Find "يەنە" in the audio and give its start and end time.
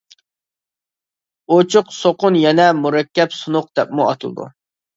2.45-2.67